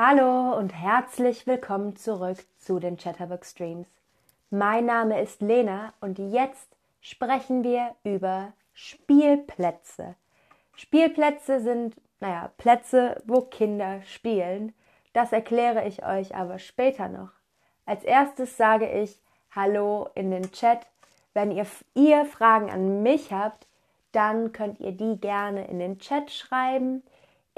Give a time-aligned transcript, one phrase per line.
[0.00, 3.88] Hallo und herzlich willkommen zurück zu den Chatterbox Streams.
[4.48, 10.14] Mein Name ist Lena und jetzt sprechen wir über Spielplätze.
[10.76, 14.72] Spielplätze sind, naja, Plätze, wo Kinder spielen.
[15.14, 17.30] Das erkläre ich euch aber später noch.
[17.84, 19.18] Als erstes sage ich
[19.50, 20.86] Hallo in den Chat.
[21.34, 23.66] Wenn ihr, ihr Fragen an mich habt,
[24.12, 27.02] dann könnt ihr die gerne in den Chat schreiben.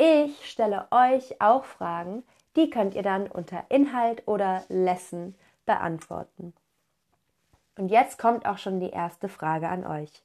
[0.03, 2.23] Ich stelle euch auch Fragen,
[2.57, 5.35] die könnt ihr dann unter Inhalt oder Lesson
[5.67, 6.53] beantworten.
[7.77, 10.25] Und jetzt kommt auch schon die erste Frage an euch.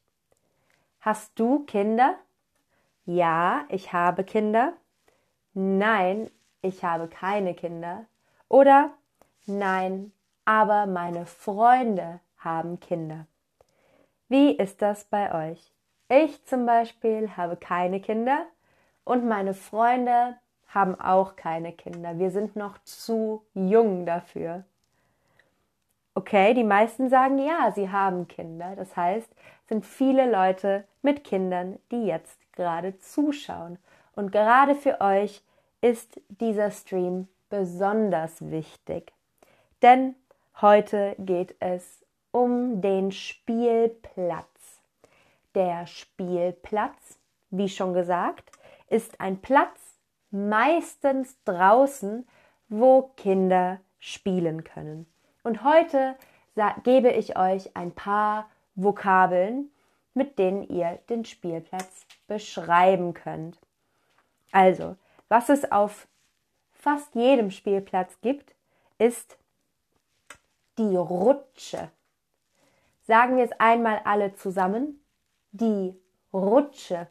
[0.99, 2.15] Hast du Kinder?
[3.05, 4.73] Ja, ich habe Kinder.
[5.53, 8.05] Nein, ich habe keine Kinder.
[8.49, 8.91] Oder
[9.45, 10.11] nein,
[10.45, 13.27] aber meine Freunde haben Kinder.
[14.27, 15.71] Wie ist das bei euch?
[16.09, 18.45] Ich zum Beispiel habe keine Kinder
[19.03, 20.37] und meine Freunde
[20.75, 22.19] haben auch keine Kinder.
[22.19, 24.65] Wir sind noch zu jung dafür.
[26.13, 28.75] Okay, die meisten sagen ja, sie haben Kinder.
[28.75, 29.29] Das heißt,
[29.67, 33.79] sind viele Leute mit Kindern, die jetzt gerade zuschauen.
[34.15, 35.41] Und gerade für euch
[35.81, 39.13] ist dieser Stream besonders wichtig.
[39.81, 40.15] Denn
[40.61, 44.81] heute geht es um den Spielplatz.
[45.53, 47.17] Der Spielplatz,
[47.49, 48.51] wie schon gesagt,
[48.89, 49.84] ist ein Platz
[50.35, 52.27] meistens draußen,
[52.67, 55.07] wo Kinder spielen können.
[55.43, 56.15] Und heute
[56.83, 59.71] gebe ich euch ein paar Vokabeln,
[60.13, 63.59] mit denen ihr den Spielplatz beschreiben könnt.
[64.51, 64.97] Also,
[65.29, 66.07] was es auf
[66.73, 68.55] fast jedem Spielplatz gibt,
[68.97, 69.37] ist
[70.77, 71.89] die Rutsche.
[73.07, 75.01] Sagen wir es einmal alle zusammen.
[75.51, 75.95] Die
[76.33, 77.07] Rutsche.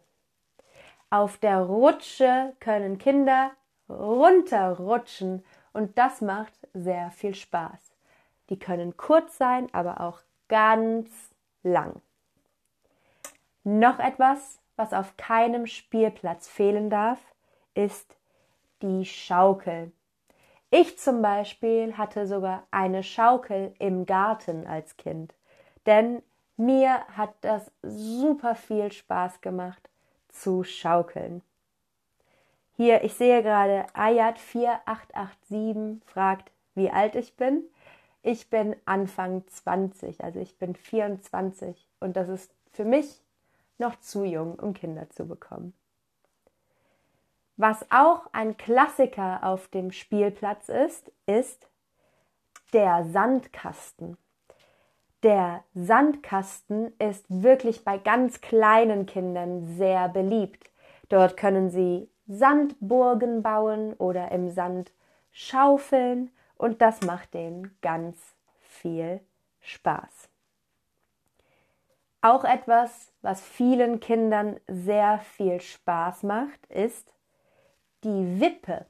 [1.11, 3.53] Auf der Rutsche können Kinder
[3.89, 7.93] runterrutschen und das macht sehr viel Spaß.
[8.51, 11.11] Die können kurz sein, aber auch ganz
[11.63, 12.01] lang.
[13.65, 17.19] Noch etwas, was auf keinem Spielplatz fehlen darf,
[17.75, 18.17] ist
[18.83, 19.93] die Schaukel.
[20.71, 25.35] Ich zum Beispiel hatte sogar eine Schaukel im Garten als Kind,
[25.87, 26.23] denn
[26.57, 29.89] mir hat das super viel Spaß gemacht
[30.35, 31.43] zu schaukeln.
[32.77, 37.63] Hier, ich sehe gerade, Ayat 4887 fragt, wie alt ich bin.
[38.23, 43.23] Ich bin Anfang 20, also ich bin 24 und das ist für mich
[43.79, 45.75] noch zu jung, um Kinder zu bekommen.
[47.57, 51.69] Was auch ein Klassiker auf dem Spielplatz ist, ist
[52.73, 54.17] der Sandkasten.
[55.25, 60.71] Der Sandkasten ist wirklich bei ganz kleinen Kindern sehr beliebt.
[61.09, 64.93] Dort können sie Sandburgen bauen oder im Sand
[65.33, 68.19] schaufeln und das macht denen ganz
[68.61, 69.21] viel
[69.63, 70.29] Spaß.
[72.21, 77.15] Auch etwas, was vielen Kindern sehr viel Spaß macht, ist
[78.05, 78.85] die Wippe.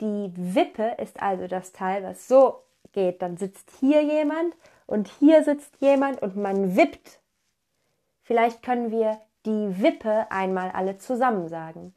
[0.00, 2.62] Die Wippe ist also das Teil, was so
[2.98, 7.20] geht, dann sitzt hier jemand und hier sitzt jemand und man wippt.
[8.24, 11.94] Vielleicht können wir die Wippe einmal alle zusammen sagen.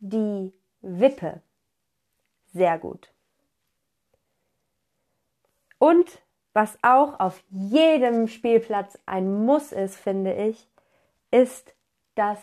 [0.00, 1.42] Die Wippe.
[2.52, 3.12] Sehr gut.
[5.78, 6.22] Und
[6.52, 10.68] was auch auf jedem Spielplatz ein Muss ist, finde ich,
[11.30, 11.72] ist
[12.16, 12.38] das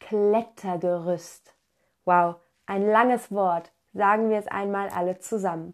[0.00, 1.54] Klettergerüst.
[2.04, 2.36] Wow,
[2.66, 3.70] ein langes Wort.
[3.92, 5.72] Sagen wir es einmal alle zusammen.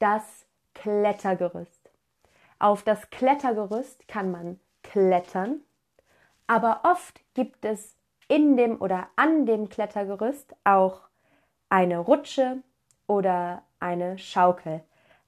[0.00, 0.45] Das
[0.76, 1.90] Klettergerüst.
[2.58, 5.62] Auf das Klettergerüst kann man klettern,
[6.46, 7.96] aber oft gibt es
[8.28, 11.00] in dem oder an dem Klettergerüst auch
[11.68, 12.62] eine Rutsche
[13.06, 14.82] oder eine Schaukel.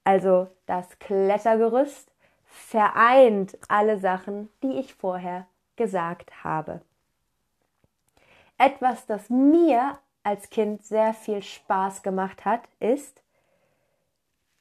[0.04, 2.10] Also das Klettergerüst
[2.44, 6.80] vereint alle Sachen, die ich vorher gesagt habe.
[8.58, 13.22] Etwas, das mir als Kind sehr viel Spaß gemacht hat, ist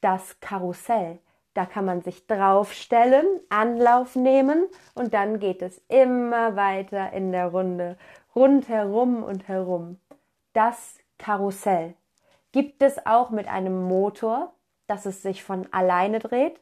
[0.02, 1.20] das Karussell.
[1.54, 7.48] Da kann man sich draufstellen, Anlauf nehmen und dann geht es immer weiter in der
[7.48, 7.98] Runde,
[8.36, 10.00] rundherum und herum.
[10.54, 11.96] Das Karussell
[12.52, 14.54] gibt es auch mit einem Motor,
[14.86, 16.60] dass es sich von alleine dreht,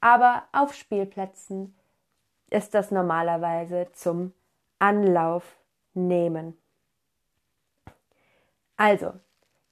[0.00, 1.74] aber auf Spielplätzen
[2.50, 4.32] ist das normalerweise zum
[4.78, 5.56] Anlauf
[5.94, 6.56] nehmen.
[8.76, 9.14] Also,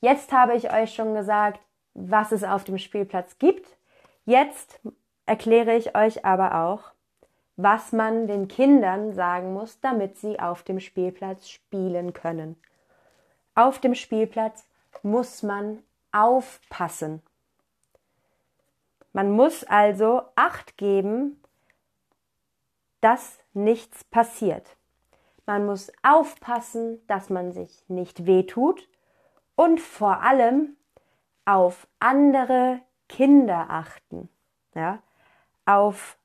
[0.01, 1.61] jetzt habe ich euch schon gesagt,
[1.94, 3.67] was es auf dem Spielplatz gibt.
[4.25, 4.81] Jetzt
[5.26, 6.93] erkläre ich euch aber auch,
[7.56, 12.56] was man den Kindern sagen muss, damit sie auf dem Spielplatz spielen können.
[13.55, 14.67] Auf dem Spielplatz
[15.02, 17.23] muss man aufpassen.
[19.12, 21.41] Man muss also Acht geben,
[23.00, 24.76] dass nichts passiert.
[25.46, 28.88] Man muss aufpassen, dass man sich nicht wehtut
[29.56, 30.76] und vor allem
[31.44, 34.29] auf andere Kinder achten.
[34.75, 35.02] Ja?
[35.67, 36.19] Auf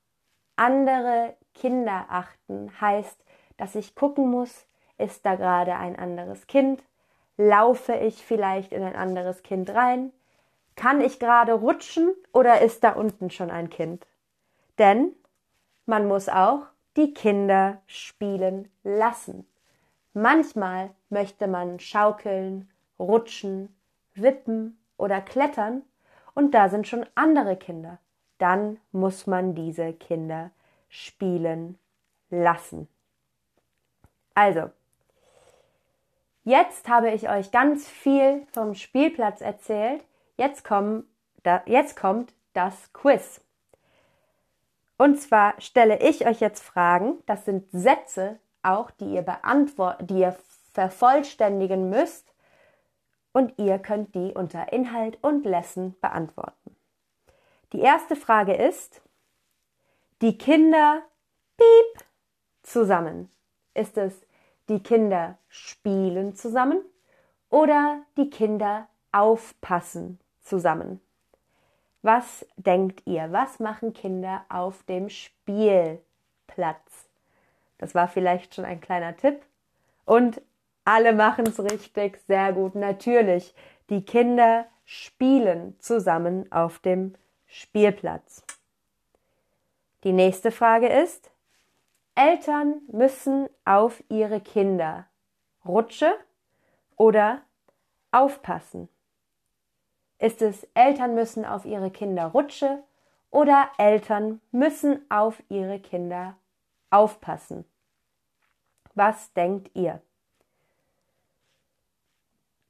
[0.56, 3.24] andere Kinder achten heißt,
[3.58, 4.66] dass ich gucken muss,
[4.98, 6.84] ist da gerade ein anderes Kind?
[7.38, 10.12] Laufe ich vielleicht in ein anderes Kind rein?
[10.76, 14.06] Kann ich gerade rutschen oder ist da unten schon ein Kind?
[14.78, 15.14] Denn
[15.86, 16.64] man muss auch
[16.96, 19.46] die Kinder spielen lassen.
[20.14, 23.76] Manchmal möchte man schaukeln, rutschen,
[24.16, 25.82] wippen oder klettern
[26.36, 27.98] und da sind schon andere Kinder.
[28.38, 30.52] Dann muss man diese Kinder
[30.88, 31.78] spielen
[32.30, 32.88] lassen.
[34.34, 34.70] Also,
[36.44, 40.06] jetzt habe ich euch ganz viel vom Spielplatz erzählt.
[40.38, 41.04] Jetzt, kommen,
[41.44, 43.42] da, jetzt kommt das Quiz.
[44.98, 47.18] Und zwar stelle ich euch jetzt Fragen.
[47.26, 50.36] Das sind Sätze auch, die ihr beantworten, die ihr
[50.74, 52.29] vervollständigen müsst.
[53.32, 56.76] Und ihr könnt die unter Inhalt und Lesson beantworten.
[57.74, 59.02] Die erste Frage ist,
[60.22, 61.04] die Kinder
[61.58, 62.06] piep
[62.64, 63.30] zusammen.
[63.74, 64.26] Ist es
[64.68, 66.82] die Kinder spielen zusammen
[67.50, 71.00] oder die Kinder aufpassen zusammen?
[72.02, 73.32] Was denkt ihr?
[73.32, 76.00] Was machen Kinder auf dem Spielplatz?
[77.78, 79.42] Das war vielleicht schon ein kleiner Tipp.
[80.06, 80.42] Und
[80.90, 82.74] alle machen es richtig, sehr gut.
[82.74, 83.54] Natürlich,
[83.92, 87.14] die Kinder spielen zusammen auf dem
[87.46, 88.44] Spielplatz.
[90.04, 91.30] Die nächste Frage ist,
[92.16, 95.06] Eltern müssen auf ihre Kinder
[95.64, 96.12] Rutsche
[96.96, 97.44] oder
[98.12, 98.90] aufpassen.
[100.18, 102.84] Ist es Eltern müssen auf ihre Kinder Rutsche
[103.30, 106.36] oder Eltern müssen auf ihre Kinder
[106.90, 107.64] aufpassen?
[108.96, 110.02] Was denkt ihr?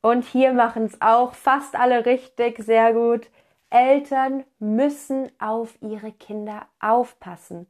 [0.02, 3.30] Und hier machen es auch fast alle richtig, sehr gut.
[3.70, 7.68] Eltern müssen auf ihre Kinder aufpassen.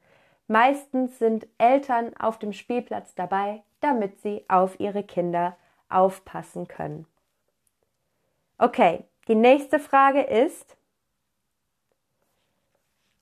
[0.48, 5.58] Meistens sind Eltern auf dem Spielplatz dabei, damit sie auf ihre Kinder
[5.90, 7.06] aufpassen können.
[8.58, 10.76] Okay, die nächste Frage ist,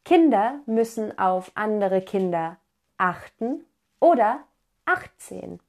[0.03, 2.57] Kinder müssen auf andere Kinder
[2.97, 3.65] achten
[3.99, 4.39] oder
[4.85, 5.59] 18.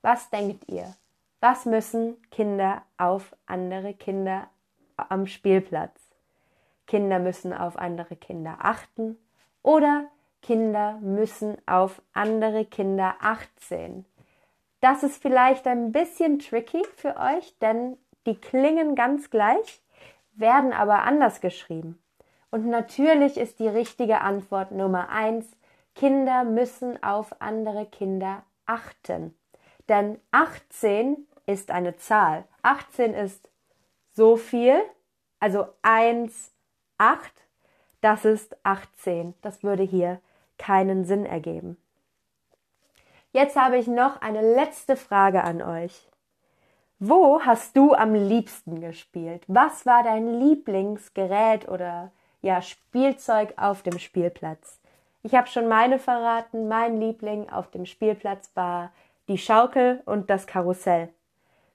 [0.00, 0.94] Was denkt ihr?
[1.42, 4.48] Was müssen Kinder auf andere Kinder
[4.96, 5.98] am Spielplatz.
[6.86, 9.18] Kinder müssen auf andere Kinder achten
[9.62, 10.04] oder
[10.40, 14.04] Kinder müssen auf andere Kinder achten.
[14.80, 19.82] Das ist vielleicht ein bisschen tricky für euch, denn die klingen ganz gleich,
[20.34, 22.00] werden aber anders geschrieben.
[22.52, 25.50] Und natürlich ist die richtige Antwort Nummer eins,
[25.96, 29.34] Kinder müssen auf andere Kinder achten.
[29.88, 32.44] Denn 18 ist eine Zahl.
[32.62, 33.48] 18 ist
[34.14, 34.80] so viel,
[35.40, 36.52] also 1,
[36.98, 37.32] 8,
[38.00, 39.34] das ist 18.
[39.42, 40.20] Das würde hier
[40.58, 41.76] keinen Sinn ergeben.
[43.32, 46.08] Jetzt habe ich noch eine letzte Frage an euch.
[46.98, 49.42] Wo hast du am liebsten gespielt?
[49.48, 52.12] Was war dein Lieblingsgerät oder
[52.42, 54.78] ja Spielzeug auf dem Spielplatz?
[55.22, 56.68] Ich habe schon meine verraten.
[56.68, 58.92] Mein Liebling auf dem Spielplatz war
[59.28, 61.08] die Schaukel und das Karussell.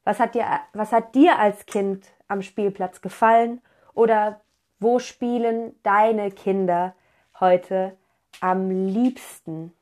[0.07, 3.61] Was hat dir, was hat dir als Kind am Spielplatz gefallen
[3.93, 4.39] oder
[4.79, 6.95] wo spielen deine Kinder
[7.41, 7.97] heute
[8.39, 9.73] am liebsten?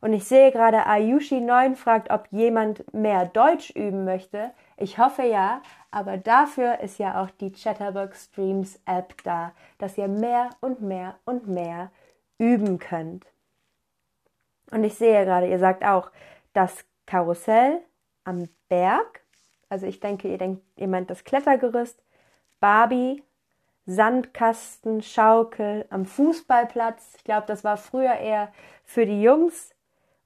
[0.00, 4.50] Und ich sehe gerade Ayushi 9 fragt, ob jemand mehr Deutsch üben möchte.
[4.76, 10.08] Ich hoffe ja, aber dafür ist ja auch die Chatterbox Streams App da, dass ihr
[10.08, 11.92] mehr und mehr und mehr
[12.36, 13.26] üben könnt.
[14.72, 16.10] Und ich sehe gerade, ihr sagt auch,
[16.52, 17.80] das Karussell
[18.28, 19.22] am Berg.
[19.70, 22.02] Also ich denke, ihr denkt, ihr meint das Klettergerüst,
[22.60, 23.22] Barbie,
[23.86, 27.14] Sandkasten, Schaukel am Fußballplatz.
[27.16, 28.52] Ich glaube, das war früher eher
[28.84, 29.74] für die Jungs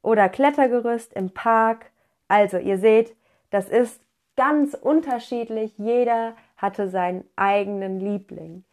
[0.02, 1.92] oder Klettergerüst im Park.
[2.26, 3.16] Also ihr seht,
[3.50, 4.00] das ist
[4.36, 5.78] ganz unterschiedlich.
[5.78, 8.64] Jeder hatte seinen eigenen Liebling.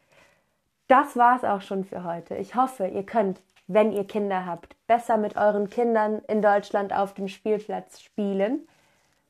[0.87, 2.35] Das war's auch schon für heute.
[2.35, 7.13] Ich hoffe, ihr könnt, wenn ihr Kinder habt, besser mit euren Kindern in Deutschland auf
[7.13, 8.67] dem Spielplatz spielen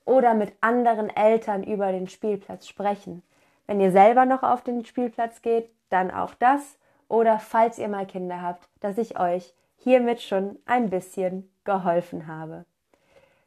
[0.09, 3.21] oder mit anderen Eltern über den Spielplatz sprechen.
[3.67, 6.79] Wenn ihr selber noch auf den Spielplatz geht, dann auch das.
[7.07, 12.65] Oder falls ihr mal Kinder habt, dass ich euch hiermit schon ein bisschen geholfen habe.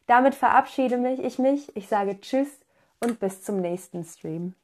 [0.07, 1.77] Damit verabschiede ich mich.
[1.77, 2.61] Ich sage Tschüss
[3.01, 4.55] und bis zum nächsten Stream.